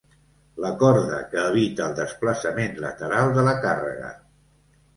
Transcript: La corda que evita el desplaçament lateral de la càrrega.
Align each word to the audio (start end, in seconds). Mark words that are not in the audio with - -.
La 0.63 0.69
corda 0.83 1.19
que 1.33 1.43
evita 1.49 1.85
el 1.89 1.93
desplaçament 2.01 2.75
lateral 2.87 3.33
de 3.39 3.47
la 3.51 3.57
càrrega. 3.69 4.13